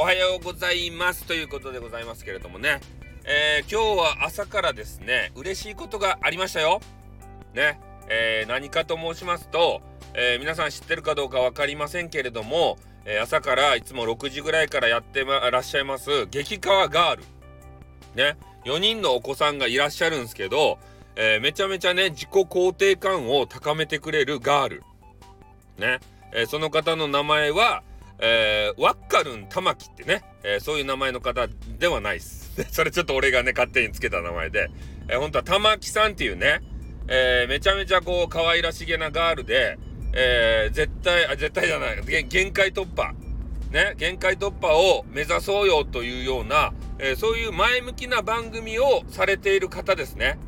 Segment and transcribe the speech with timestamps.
[0.00, 2.80] おはようございますということでございますけれどもね、
[3.26, 6.80] えー、今日は朝からですね嬉しいことがありましたよ。
[7.52, 9.82] ね、えー、何かと申しますと、
[10.14, 17.24] えー、皆さん知ってるかどうか分かりませんけれども、え朝からいつも6時ぐらいからやってまらっしゃいます激川ガール。
[18.14, 18.38] ね。
[18.64, 20.78] 4人のお子さんがいらっしゃるんですけど、
[21.14, 24.82] えめちゃめちゃね自己肯定感を高めてくれるガール。
[25.76, 26.00] ね、
[26.32, 27.82] えその方の名前は
[28.22, 32.52] えー、ワッカルン玉木ってね、えー、そういう名前の方ではないです。
[32.70, 34.70] それちょっと俺がね、勝手につけた名前で、
[35.08, 36.60] えー、本当は玉木さんっていうね、
[37.08, 39.78] えー、めちゃめちゃこう、可愛らしげなガールで、
[40.12, 43.14] えー、絶対、あ、絶対じゃない、限界突破。
[43.70, 50.38] ね、限界突破を目指そうよというような、えー、そういう前向きな番組をされている方ですね。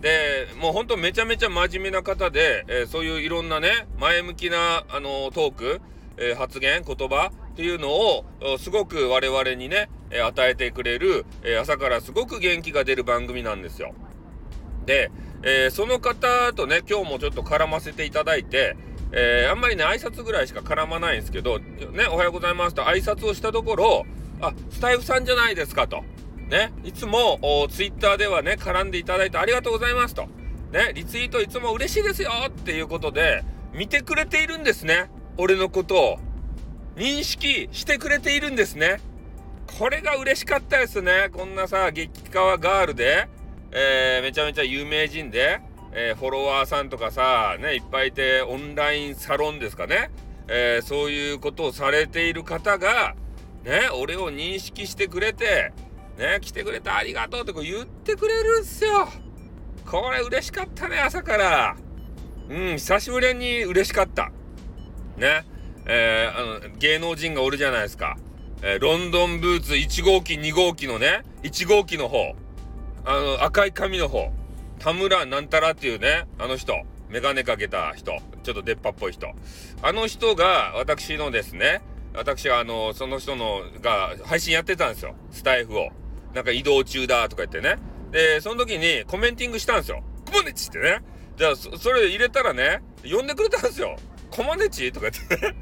[0.00, 5.80] で、もうほんとめちゃめちゃ真面目な方で、えー、そういういろんなね、前向きな、あのー、トーク、
[6.20, 8.24] え、発言言葉っていうのを
[8.58, 13.94] すごく我々にね、え与えてくれる、え朝からすごく元気が出る番組なんですよ。
[14.86, 15.10] で、
[15.42, 18.76] えー、その方とね今日もちょっと絡ませていただいて、
[19.12, 21.58] えー、あんまりね挨拶ぐらいしか絡まないんですけど
[21.92, 24.06] 「ねおはようございます」と挨拶をしたところ
[24.40, 26.02] 「あスタイフさんじゃないですか」と。
[26.50, 27.38] ね、いつも
[27.70, 30.26] ツイッターではね絡んでいただいてありがとうございますと。
[30.72, 35.12] ね、リツイートいつも嬉しいですよっていうことで見てくれているんですね。
[35.40, 36.18] 俺のことを
[36.96, 39.00] 認識してくれているんですね。
[39.78, 41.30] これが嬉しかったですね。
[41.32, 43.26] こんなさ、激川ガールで、
[43.72, 50.10] えー、めちゃめちゃ有名人で、えー、フォロワーさんとかさ、ね、いっぱいいて、オンラインサロンですかね。
[50.46, 53.14] えー、そういうことをされている方が、
[53.64, 55.72] ね、俺を認識してくれて、
[56.18, 59.08] ね、来てくれてありがとうってこう言ってくれるんすよ。
[59.86, 61.76] これ嬉しかったね、朝から。
[62.50, 64.32] うん、久しぶりに嬉しかった。
[65.20, 65.44] ね、
[65.86, 68.16] えー、あの、芸能人がおるじゃないですか。
[68.62, 72.34] えー、ロンドンブーツ1号機、2号機のね、1号機の方、
[73.04, 74.30] あの、赤い髪の方、
[74.78, 76.74] 田村なんたらっていうね、あの人、
[77.08, 79.28] メガネかけた人、ちょっと出っ歯っぽい人。
[79.82, 81.82] あの人が、私のですね、
[82.14, 85.14] 私はあの、その人の、が、配信やってたんですよ。
[85.30, 85.90] スタイフを。
[86.34, 87.76] なんか移動中だとか言ってね。
[88.10, 90.02] で、その時にコメンティングしたんですよ。
[90.26, 91.00] コモネチってね。
[91.36, 93.96] じゃあそ、それ入れたらね、呼んでくれたんですよ。
[94.30, 95.56] コマネチとか言ってね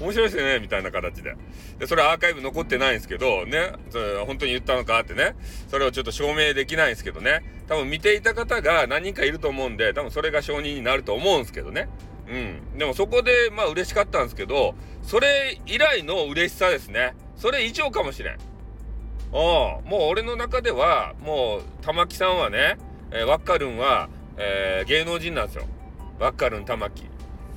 [0.00, 1.36] 面白いですよねみたいな形で。
[1.78, 5.36] で、それアーカイブ残ってないんですけど、ね、それ本当に言ったのかってね、
[5.68, 11.88] それをちょっと証明できないんですけどね、多分見ていた方が何人かいると思うんで、多分それが承認になると思うんですけどね。
[12.28, 12.78] うん。
[12.78, 17.14] でもそこで、まあ嬉しかったんですけど、それ以来の嬉しさですね。
[17.36, 18.34] それ以上かもしれん。
[18.34, 18.38] あ
[19.32, 22.78] あ、もう俺の中では、もう、玉木さんはね、
[23.10, 25.64] えー、ワッカルンは、えー、芸能人なんですよ。
[26.18, 27.15] ワッカルン玉木。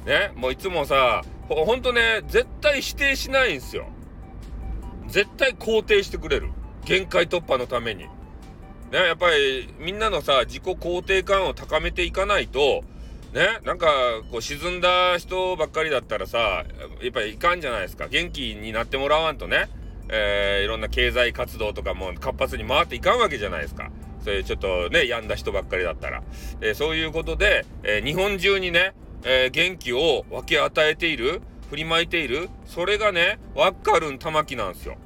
[0.10, 3.88] ね、もういつもさ、ほんとね、絶対否定しないんですよ。
[5.06, 6.50] 絶対肯定してくれる。
[6.84, 8.06] 限界突破のために。
[8.06, 8.10] ね、
[8.92, 12.84] やっぱりみんなのさ、自己肯定感を高めていかないと、
[13.34, 13.86] ね、なんか
[14.32, 18.08] こう沈んだ人ばっかりだったらさ、やっぱりいかんじゃないですか。
[18.08, 19.70] 元気になってもらわんとね、
[20.10, 23.92] えー、いろんな経済活動とかも活発に回っていかんわけじゃないですか。
[24.26, 26.24] そういうちょっとね、病んだ人ばっかりだったら。
[26.62, 28.94] えー、そういうことで、えー、日本中にね、
[29.24, 34.98] えー、元気を分け与えている振りまいているそれがねワッカルン玉木なんですよ。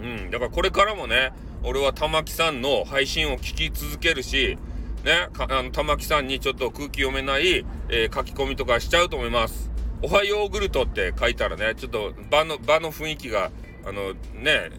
[0.00, 4.58] うんだからこれからもね俺は玉木さんの配信を聞き続けるし
[5.04, 9.70] ねあの玉木さんにちょっと空気読めない、えー、書き込みとかしちゃうと思います。
[10.02, 13.50] おはヨーグルトって書いたらねちょっと場の場の雰囲気が
[13.86, 14.70] あのね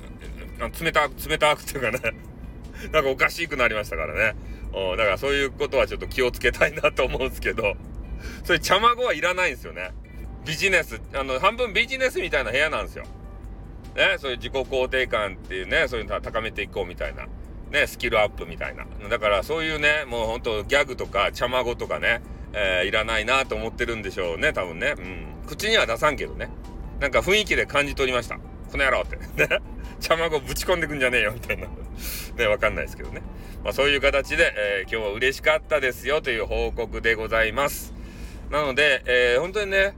[0.80, 2.00] 冷たく冷たくっていうかね
[2.92, 4.36] なんかおかしくなりましたからね。
[4.98, 7.76] だからそういうことはちょっと気をつけたいなと思うんですけど。
[8.44, 9.92] そういう茶まごはいらないんですよね。
[10.46, 13.06] ビジネス、あの、半分ビジネスみたいな部屋なんですよ。
[13.96, 17.28] ね、そういう自己肯定感っていうね、そういうの高めていこうみたいな。
[17.72, 18.86] ね、スキルアップみたいな。
[19.10, 22.22] だからそういうね、もうほんとギャグとか茶まごとかね、
[22.54, 24.96] えー、いらないなと思ってるんでしょうね、多分ね。
[24.98, 25.26] うん。
[25.48, 26.50] 口には出さんけどね。
[27.00, 28.36] なんか雰囲気で感じ取りました。
[28.36, 29.18] この野郎って。
[29.48, 29.60] ね。
[30.00, 31.68] 茶まごぶち込んでくんじゃねえよ、みたいな。
[32.38, 33.22] ね、わかんないですけどね。
[33.64, 37.95] まあそういう形で、えー、今日は嬉しかったですよという報告でございます。
[38.50, 39.96] なので、えー、本当にね、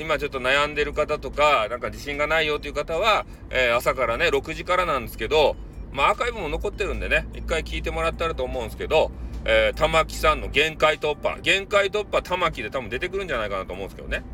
[0.00, 5.56] 今ちょっと悩んでる方とか、なんか自信がないよという方は、えー、朝からね、6時からなんですけど、
[5.92, 9.12] まあアーカイブも残ってるんでね、一回聞いてもらったらと思うんですけど、
[9.44, 14.24] えー、玉木さんの限界突破、限界突破玉木で多分出てくるんじゃないかなと思うんですけどね。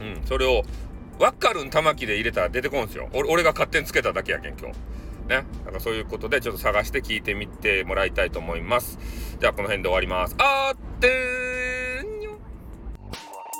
[0.00, 0.62] うん、それを、
[1.18, 3.08] ワッカルン玉木で入れたら出てこんすよ。
[3.12, 4.74] 俺が勝手につけただけやけん、今日。
[5.28, 5.44] ね。
[5.64, 8.98] なんかそういうことでちょっと探して聞いてみてもらいたいと思います。
[9.40, 10.36] じゃあこの辺で終わります。
[10.38, 11.53] あーってー